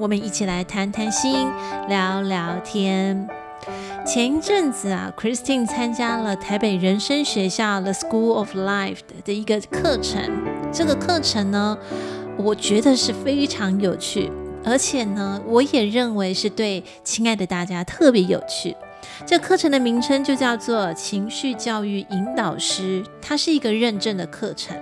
[0.00, 1.46] 我们一起来谈谈心，
[1.86, 3.28] 聊聊天。
[4.06, 10.22] 前一阵子啊，Christine 参加了台北人生学校 The School of Life 的一个课程。
[10.72, 11.76] 这个课程呢，
[12.38, 14.32] 我觉得是非常有趣，
[14.64, 18.74] 而且呢，我也认为是对亲爱的大家特别有趣。
[19.26, 24.74] 这课程的名称就叫做情绪教育引导师，它是一个认证的课程。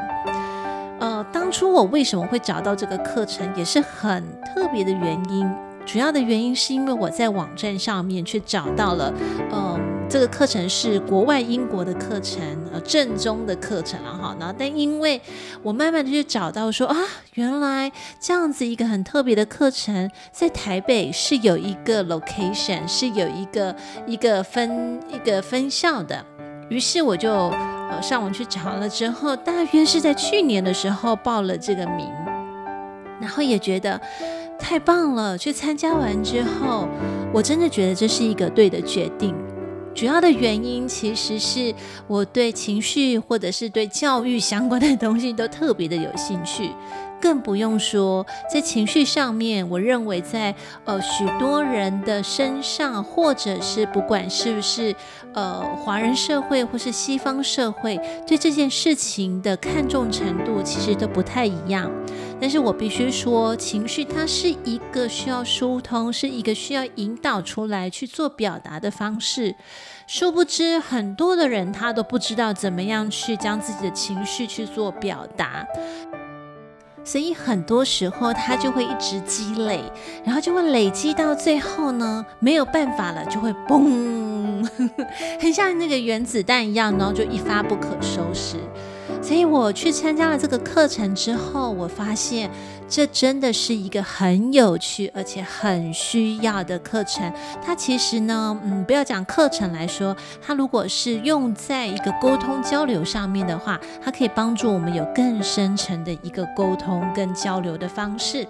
[1.49, 5.51] 当初我为什么会找到这个课程，也是很特别的原因。
[5.87, 9.11] 主要的原因是因为我在网站上面去找到了，
[9.51, 14.37] 嗯、这个课程是国外英国的课程，呃，正宗的课程了哈。
[14.39, 15.19] 然后，但因为
[15.63, 16.95] 我慢慢的去找到说啊，
[17.33, 17.91] 原来
[18.21, 23.75] 这样子一个很特别的课程，在台北是有一个 location，是有一个
[24.07, 26.23] 一个分一个分校的。
[26.69, 27.51] 于是我就
[27.91, 32.07] 呃上网去找了之后，大约是在去年的时候报了这个名，
[33.21, 34.01] 然后也觉得
[34.59, 35.37] 太棒了。
[35.37, 36.89] 去参加完之后，
[37.33, 39.35] 我真的觉得这是一个对的决定。
[39.95, 41.75] 主要的原因其实是
[42.07, 46.71] 我对情绪或者是对教育相关的东西都特别的有兴趣。
[47.21, 54.95] 更不用说在情绪上面，我认为在呃许多人的身上，或者是不管是不是
[55.35, 61.91] 呃华人社会或是西方社会，对这件事情的看重程度其实都不太一样。
[62.41, 69.57] 但是我必须说，情绪它是一个需要疏通，是一个需要引导出来去做表达的方式。
[70.07, 75.67] 殊不知，很多的人他都不知道怎么样去将自己的情绪去做表达。
[77.11, 79.81] 所以很多时候，它就会一直积累，
[80.27, 84.63] 然后就会累积到最后呢，没有办法了，就会嘣，
[85.41, 88.57] 很像那个原子弹一样，然后就一发不可收拾。
[89.29, 92.51] 所以我去参加了这个课程之后，我发现
[92.89, 97.31] 这真的是一个很有趣而且很需要的课程。
[97.63, 108.49] 它其实呢，嗯，不要讲课程来说，它如果是用在一个沟通交流上面的话，它可以帮助我们有更深层的一个沟通跟交流的方式。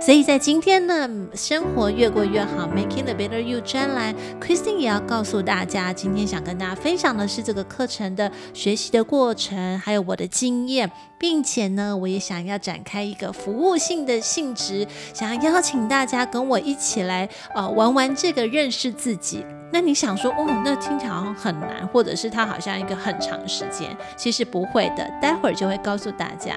[0.00, 19.44] 所以在今天呢生活越过越好，Making the Better You 专栏，Christine 也要告诉大家，今天想跟大家分享的是这个课程的学习的过程，还有我的经验，并且呢，我也想要展开一个服务性的性质，想要邀请大家跟我一起来呃玩玩这个认识自己。
[19.74, 26.54] 那你想说，哦，那听起来好像很难，或者是它好像一个很长时间，其实不会的，待会儿就会告诉大家。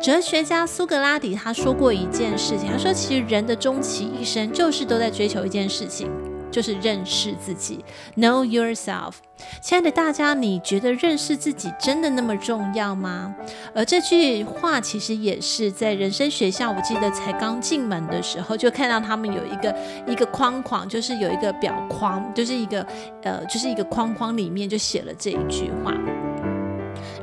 [0.00, 6.08] 哲学家苏格拉底他说过一件事情，他说其实人的终其一生就是都在追求一件事情。
[6.56, 7.84] 就是认识自己
[8.16, 9.16] ，Know yourself。
[9.60, 13.36] 亲爱的大家，你觉得认识自己真的那么重要吗？
[13.74, 22.80] 而这句话其实也是在人生学校，我记得才刚进门的时候就看到他们有一个一个框框，就是有一个表框，就是一个
[23.22, 25.92] 呃，就是一个框框里面就写了这一句话。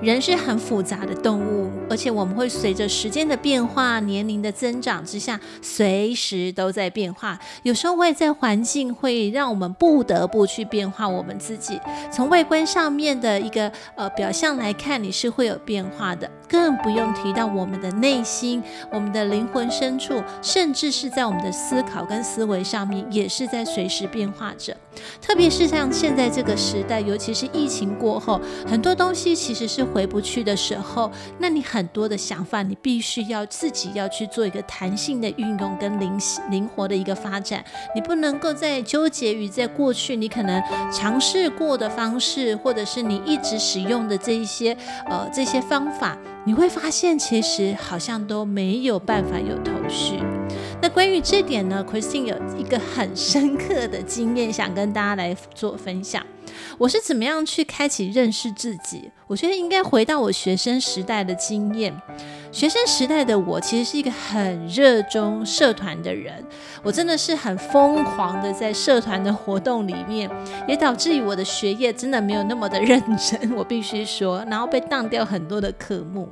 [0.04, 7.40] 人是很复杂的动物，而且我们会随着时间的变化、年龄的增长之下，随时都在变化。
[7.64, 11.80] 有时候外在环境会让我们不得不去变化我们自己。
[12.12, 16.30] 从外观上面的一个呃表象来看，你是会有变化的。
[16.50, 24.76] 更不用提到我们的内心、我们的灵魂深处，甚至是在我们的思考跟思维上面，也是在随时变化着。
[25.22, 36.20] 特别是像现在这个时代，尤其是疫情过后，很多东西其实是回不去的时候，那你很多的想法，你必须要自己要去做一个弹性的运用跟灵
[36.50, 37.64] 灵活的一个发展。
[37.96, 40.62] 你不能够再纠结于在过去你可能
[40.92, 44.76] 尝试过的方式，或者是你一直使用的这一些
[45.10, 46.18] 呃这些方法。
[46.46, 50.20] 你会发现，其实好像都没有办法有头绪。
[50.84, 56.22] 那关于这点呢，Christine 有一个很深刻的经验，想跟大家来做分享。
[56.78, 59.10] 我是怎么样去开启认识自己？
[59.28, 61.96] 我觉得应该回到我学生时代的经验。
[62.52, 66.44] 学生时代的我，其实是一个很热衷社团的人。
[66.84, 70.30] 我真的是很疯狂的在社团的活动里面，
[70.68, 73.54] 也导致于我的学业真的没有那么的认真。
[73.56, 76.28] 我必须说，然后被当掉很多的科目。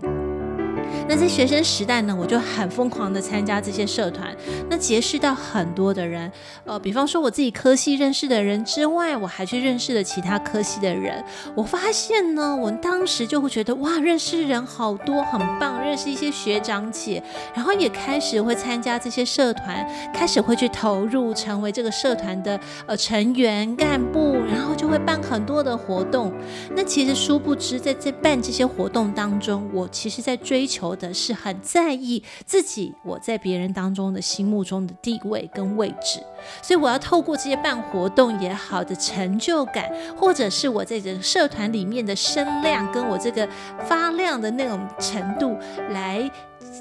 [1.07, 4.35] 那在学生时代呢，我就很疯狂的参加这些社团，
[4.69, 6.31] 那结识到很多的人，
[6.65, 11.23] 呃，比方说我自己科系认识的人之外，我还去认识了其他科系的人。
[11.55, 17.21] 我发现呢，我当时就会觉得哇，认识人好多，很棒，认识一些学长姐，
[17.53, 26.31] 然后也开始会参加这些社团，开始会去投入，成为这个社团的呃成员干部，然后就会办很多的活动。
[26.73, 36.19] 那其实殊不知，在这办这些活动当中，我其实在追求求的是很在意自己，我在别人当中的心目中的地位跟位置，
[36.63, 43.47] 所以我要透过这些办活动也好的成就感，或者是我在这个社团里面的声量，跟我这个
[43.87, 45.55] 发亮的那种程度
[45.91, 46.29] 来。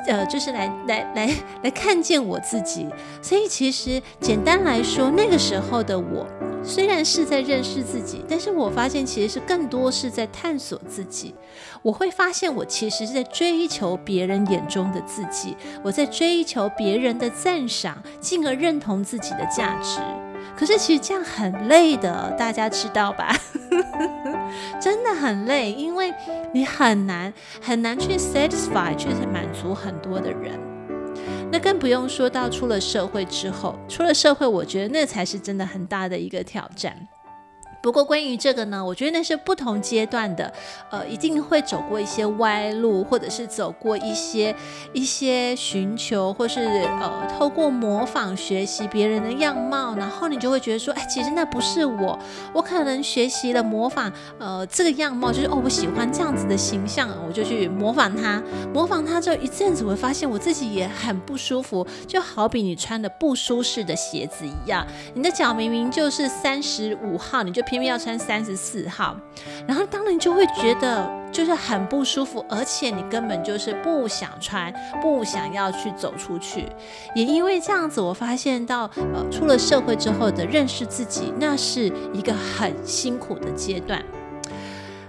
[0.06, 1.30] 呃，就是来来来
[1.62, 2.86] 来看见我自己，
[3.20, 6.26] 所以其实简单来说，那个时候的我
[6.62, 11.34] 虽然是在认识自己，但是我发现其实是更多是在探索自己。
[11.82, 19.98] 我会发现我其实是在追求别人眼中的自己，我在追求别人的赞赏，进而认同自己的价值。
[20.56, 23.34] 可是其实这样很累的，大家知道吧？
[24.80, 26.12] 真的很累，因为
[26.52, 30.58] 你很难很难去 satisfy，去满足很多的人。
[31.52, 37.08] 那更不用说到出了社会之后，出了社会，我觉得那才是真的很大的一个挑战。
[37.82, 40.52] 不过关于这个呢，我觉得那是不同阶段的，
[40.90, 44.54] 呃，一定会走过一些歪路，或者是走过一些
[44.92, 52.18] 一些寻求，或是呃，透过模仿学习别人的样貌，然后你就会觉得说，哎，其实那不是我，
[52.52, 58.42] 我可能学习了模仿，呃，这个样貌就是哦，我喜欢这样子的形象，我就去模仿他，
[58.74, 67.62] 模仿他之后一阵子，我会发现我自己也很不舒服，就好比你穿的不舒适的鞋子一样，你的脚明明就是三十五号，你就。
[67.70, 69.16] 偏偏要穿三十四号，
[69.64, 76.66] 然后当然就会觉得就是很不舒服，而且你根本就是不想穿，不想要去走出去。
[77.14, 84.04] 也因为这样子，我发现到呃，出了社会之后的认识自己，那是一个很辛苦的阶段。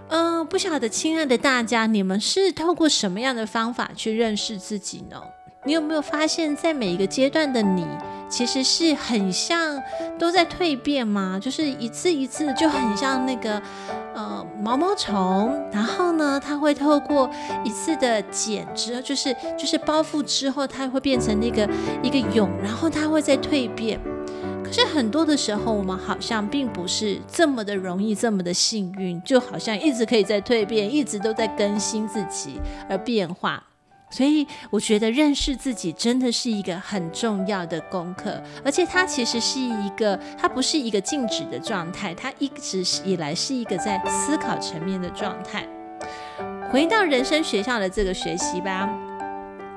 [0.09, 5.19] 嗯、不晓得亲爱的大家，你们是透过什么样的方法去认识自己呢？
[5.63, 7.85] 你有没有发现，在每一个阶段的你，
[8.27, 9.79] 其实是很像
[10.17, 11.37] 都在蜕变吗？
[11.39, 13.61] 就是一次一次就很像那个
[14.15, 17.29] 呃毛毛虫，然后呢，它会透过
[17.63, 21.69] 一次的茧织，就是就是包覆之后，它会变成那个
[22.01, 23.99] 一个蛹，然后它会再蜕变。
[24.63, 32.59] 可是很多的时候，我们好像并不是这么的容易，这么的幸运，就好像一直可以在蜕变，一直都在更新自己
[32.89, 33.61] 而变化。
[34.11, 45.65] 所以我觉得认识自己真的是一个很重要的功课，而且它其实是一个，它不是一个静止的状态，它一直以来是一个在思考层面的状态。
[46.69, 48.89] 回到人生学校的这个学习吧。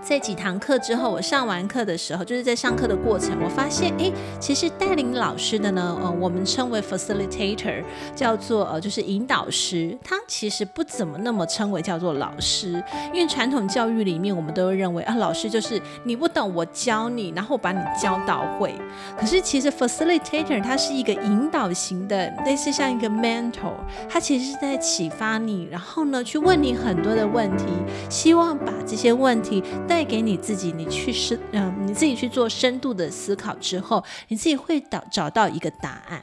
[0.04, 7.82] 在几堂课之后，我上完课的时候，就是在上课的过程，我发现，诶，其实带领老师的呢，呃，我们称为 facilitator，
[8.14, 12.72] 叫做呃，就是引导师，他其实不怎么那么称为叫做老师，
[13.14, 18.74] 因为传统教育里面，我们都认为啊，老师就是你不懂，我教你，然后把你教到会。
[19.18, 23.72] 可是其实 facilitator 它是一个引导型的，类似像一个 mentor，
[24.06, 27.64] 他其实是在启发你，然后呢，去问你很多的问题，
[28.10, 29.64] 希望把这些问题。
[29.94, 36.20] 带给你自己，你去深，嗯，你自己去做深度的思考之后，你自己会找找到一个答案。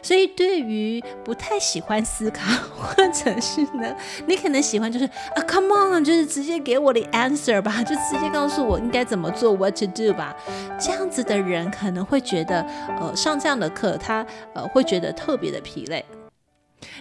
[0.00, 3.92] 所以，对于不太喜欢思考，或者是呢，
[4.28, 10.36] 你可能喜欢就是啊，come on，就是直接给我的 answer 吧，就直接告诉我应该怎么做，what to do 吧。
[10.78, 12.64] 这样子的人可能会觉得，
[13.00, 16.04] 呃，上这样的课，他呃会觉得特别的疲累。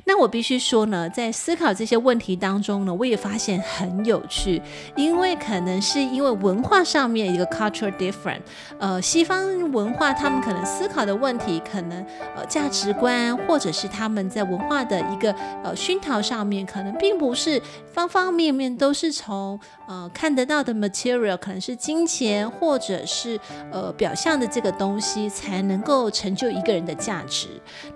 [0.05, 4.61] 那我必须说呢，在思考这些问题当中呢，我也发现很有趣，
[4.95, 8.41] 因为可能是因为文化上面一个 cultural different，
[8.79, 12.05] 呃，西方文化他们可能思考的问题，可能
[12.35, 15.31] 呃价值观或者是他们在文化的一个
[15.63, 17.61] 呃熏陶上面，可能并不是
[17.93, 23.39] 方方面面都是从呃看得到的 material，可能是金钱或者是
[23.71, 27.47] 呃表象的这个东西才能够成就一个人的价值。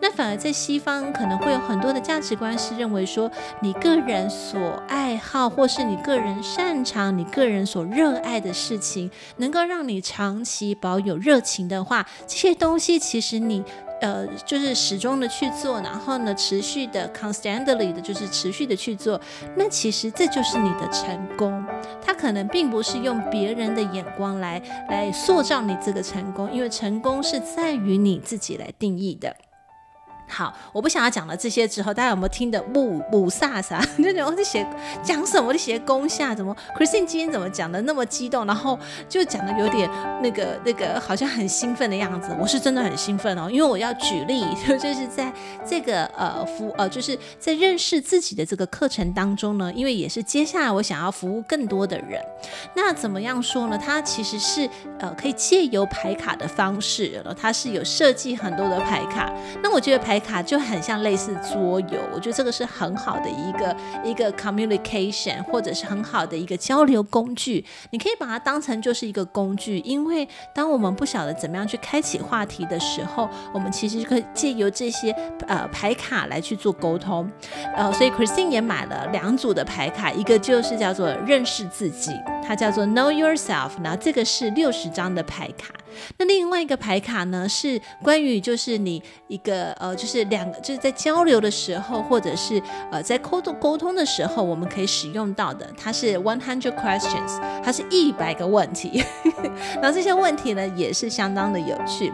[0.01, 13.63] 那反而在西方可能会有很很多的价值观是认为说，你个人所爱好，或是你个人擅长、你个人所热爱的事情，能够让你长期保有热情的话，这些东西其实你
[14.01, 19.19] 呃就是始终的去做，然后呢持续的 constantly 的就是持续的去做，
[19.57, 21.65] 那其实这就是你的成功。
[22.05, 24.61] 它可能并不是用别人的眼光来
[24.91, 29.35] 来塑造你这个成功，因为成功是在于你自己来定义的。
[30.33, 33.79] 好，我不想要讲了这些之后，大家有没有听得木木飒飒？
[33.97, 34.65] 就觉得我在写
[35.03, 35.49] 讲什么？
[35.49, 38.43] 我在写攻下怎么？Christine 今天怎么讲的那么激动？
[38.47, 39.87] 然后就讲的有点
[40.23, 42.35] 那个那个，好像很兴奋的样子。
[42.39, 44.43] 我是真的很兴奋哦，因为我要举例，
[44.81, 45.31] 就是在
[45.63, 52.19] 这个呃服呃，就是在认识自己的这个课程当中呢，因为也是接下来我想要服务更多的人。
[52.75, 53.77] 那怎么样说呢？
[53.77, 59.31] 它其实是呃可以借由排卡的方式，它是有设计很多的排卡。
[59.61, 60.19] 那我觉得牌。
[60.23, 67.63] 卡就很像类似桌游，我觉得这个是很好的一个一个 communication，或者是很好的一个交流工具。
[67.91, 75.11] 你可以把它当成就是一个工具，因为当我们不晓得怎么样去开启话题的时候，我们其实可以借由这些
[75.47, 77.29] 呃牌卡来去做沟通。
[77.75, 82.11] 呃，所以 Christine 也买了两组的牌卡，一个就是叫做认识自己，
[82.47, 85.73] 它叫做 Know Yourself，然后这个是六十张的牌卡。
[86.17, 95.69] 那另外一个牌卡呢，是关于就是你一个呃，就是两个就是在交流的时候，或者是呃在沟通沟通的时候，我们可以使用到的。
[95.77, 99.03] 它是 one hundred questions，它是一百个问题。
[99.81, 102.11] 然后这些问题呢，也是相当的有趣。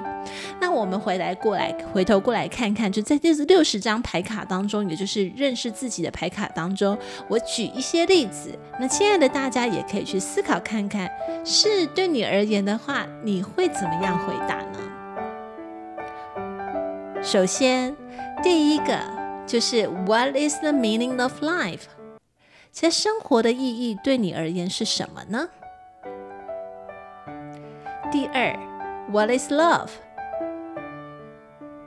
[0.59, 8.57] 那我们回来过来回头过来看看，就在这六十张牌卡当中，也就是认识自己的牌卡当中，我举一些例子。
[8.79, 11.09] 那亲爱的大家也可以去思考看看，
[11.45, 14.79] 是对你而言的话，你会怎么样回答呢？
[17.21, 17.95] 首先，
[18.41, 18.97] 第一个
[19.45, 21.81] 就是 What is the meaning of life？
[22.71, 25.49] 其实生活的意义对你而言是什么呢？
[28.11, 28.57] 第二
[29.11, 29.89] ，What is love？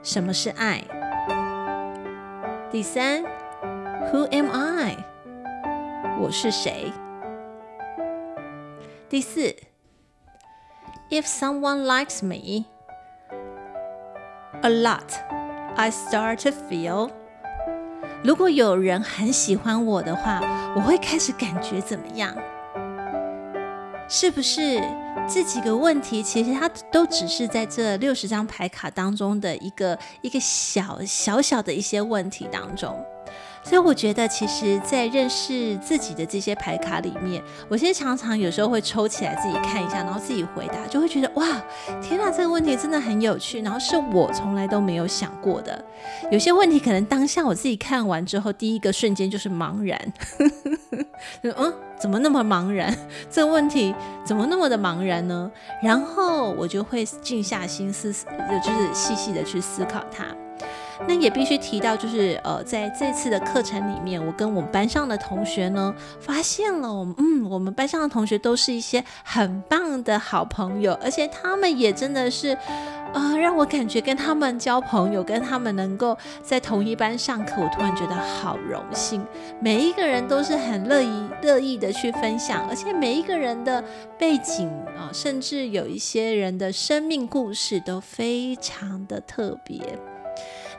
[0.03, 0.83] 什么是爱？
[2.69, 3.23] 第三
[4.11, 4.97] ，Who am I？
[6.19, 6.91] 我是谁？
[9.07, 9.55] 第四
[11.09, 12.65] ，If someone likes me
[14.61, 15.13] a lot,
[15.77, 17.09] I start to feel。
[18.25, 20.41] 如果有人很喜欢我的话，
[20.75, 22.35] 我会开始感觉怎么样？
[24.07, 24.81] 是不是？
[25.27, 32.93] 这几个问题，其实它都只是在这六十张牌卡当中的一个一个小小小的一些问题当中。
[33.63, 41.45] 所以我觉得，其实，在认识自己的这些牌卡里面，我现在常常有时候会抽起来自己看一下，然后自己回答，就会觉得哇，
[42.01, 45.83] 天哪，这个问题真的很有趣，然后是我从来都没有想过的。
[46.29, 50.13] 有些问题可能当下我自己看完之后，第一个瞬间就是茫然，
[51.41, 52.93] 嗯，怎么那么茫然？
[53.31, 55.49] 这个问题怎么那么的茫然呢？
[55.81, 60.25] 然后我就会静下心思，就是细细的去思考它。
[61.07, 72.57] 那也必须提到，就是呃，在这次的课程里面，我跟我们班上的同学呢，发现了我们，嗯，我们班上的同学都是一些很棒的好朋友，而且他们也真的是，
[73.13, 79.25] 呃，让我感觉跟他们交朋友，跟他们能够在同一班上课，我突然觉得好荣幸。
[79.59, 83.83] 每一个人都是很乐意乐意的去分享，而且每一个人的
[84.17, 89.81] 背景啊，甚至有一些人的生命故事都非常的特别。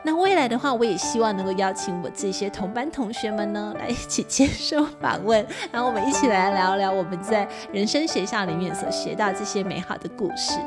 [0.05, 10.59] 那未来的话，我也希望能够邀请我这些同班同学们呢，来一起接受访问，然后我们一起来聊聊我们在人生学校里面所学到这些美好的故事。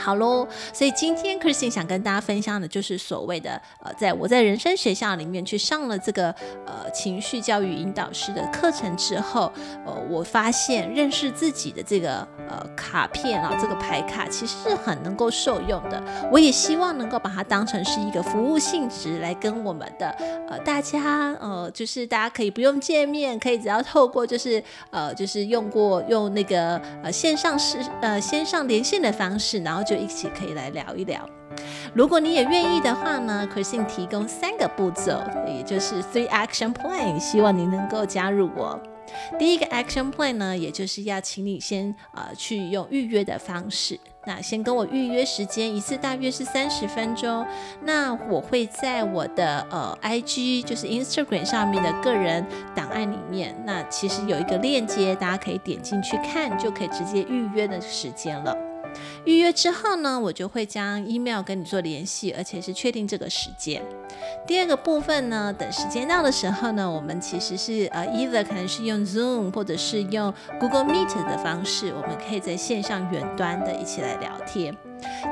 [0.00, 9.52] 好喽，所以今天 Christine 想跟大家分享的就是所谓的呃，在我在人生学校里面去上了这个呃情绪教育引导师的课程之后，
[9.84, 16.02] 呃，我发现认识自己的这个呃卡片啊，这个牌卡其实是很能够受用的。
[16.32, 20.08] 我也希望能够把它当成是一个服务性质来跟我们的
[20.48, 29.84] 呃大家呃，就是大家可以不用见面，可以只要透过就是呃就是用过用那个呃线上是呃线上连线的方式，然后。
[29.90, 31.28] 就一起可以来聊一聊。
[31.92, 38.80] 如果你也愿意的话呢，Christine 提供三个步骤，也就是 three action plan，希望你能够加入我。
[39.36, 47.44] 第一个 action plan 呢，也就是要请你先呃去用预约的方式，那先跟我预约时间，一次大约是三十分钟。
[47.82, 58.56] 那我会在我的呃 IG，就是 Instagram 上面的个人档案里面，那其实有一个链接，大家可以点进去看，就可以直接预约的时间了。
[59.24, 63.82] 预约之后呢，我就会将 email 跟你做联系，而且是确定这个时间。
[64.46, 74.76] 第二个部分呢，等时间到的时候呢，我们其实是呃，either 可能是用 Zoom 或者是用 Google Meet 的方式，我们可以在线上远端的一起来聊天。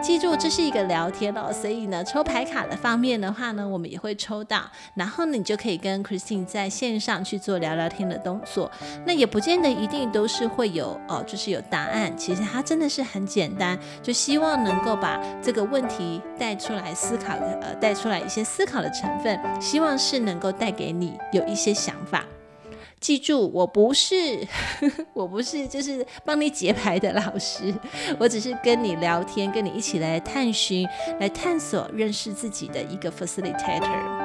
[0.02, 4.62] 记住，这是一个聊天哦，所以呢，抽牌卡的方面的话呢，我们也会抽到，
[4.94, 8.70] 然后呢，你就可以跟 Christine 在线上去做聊聊天的动作。
[9.06, 12.16] 那也不见得一定都是会有哦，就是有答案。
[12.16, 22.24] 其实它真的是很简单，就希望能够把这个问题带出来思考，呃，带出来一些思考的成分，希望是能够带给你有一些想法。
[23.00, 24.14] 记住，我不是，
[25.14, 27.74] 我不是，就是帮你解牌的老师，
[28.18, 30.86] 我只是跟你聊天，跟你一起来探寻、
[31.20, 34.17] 来探索、认识自己的一个 facilitator。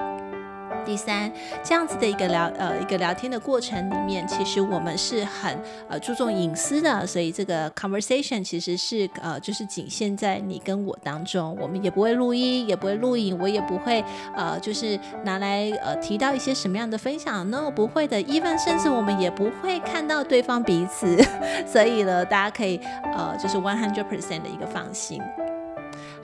[0.85, 1.31] 第三，
[1.63, 5.57] 这样子的一个聊呃一个聊天的过程里面，其实我们是很
[5.89, 14.03] 呃注重隐私的，所以这个 conversation 其实是呃就是仅限在你跟我当中，我们也不会录音，也不会录影，我也不会
[14.35, 21.17] 呃就是拿来呃提到一些什么样的分享，no 不会的，even 甚至我们也不会看到对方彼此，
[21.65, 22.79] 所以呢，大家可以
[23.15, 25.21] 呃就是 one hundred percent 的一个放心。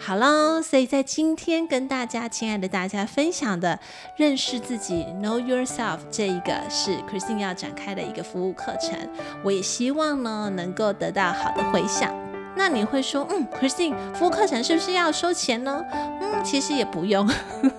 [0.01, 3.77] 好喽，所以在今天跟大家，亲爱的大家分享的
[4.15, 8.97] 认识自己 （Know Yourself） 这一个是 Christine 要展开的一个服务课程，
[9.43, 12.28] 我也希望呢能够得到好的回响。
[12.59, 15.81] 那你会说，嗯，Christine，服务课程是不是要收钱呢？
[15.93, 17.25] 嗯，其实也不用。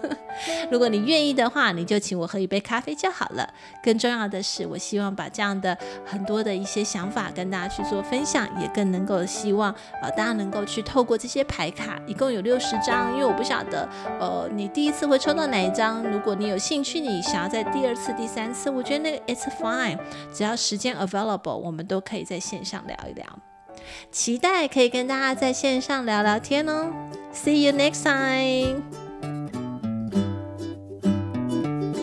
[0.72, 3.46] 如果你愿意的话，你就请我喝一杯咖啡就好了。
[3.82, 9.70] 更重要的是，我希望把这样的很多的一些想法跟大家去做分享，也更能够希望
[10.00, 13.86] 呃大家能够去透过这些牌卡，一共有六十张，因为我不晓得
[14.18, 16.02] 呃你第一次会抽到哪一张。
[16.04, 19.98] 如果你有兴趣，你想要在第二次、第三次，我觉得那个 it's fine，
[20.32, 23.26] 只要时间 available，我们都可以在线上聊一聊。
[24.10, 26.86] 期待可以跟大家在线上聊聊天哦。
[27.34, 28.82] See you next time。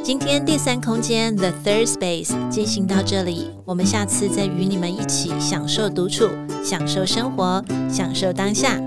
[0.04, 6.30] 今天第三空间 The Third Space 进行到这里，我们下次再与你们一起享受独处，
[6.64, 8.80] 享受生活，享受当下。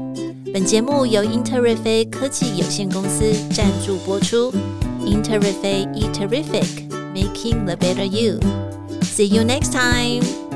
[0.52, 4.50] 本节目由英特瑞飞科技有限公司赞助播出。
[5.04, 8.40] 英特瑞飞 E Terrific，Making the Better You。
[9.02, 10.49] See you next time。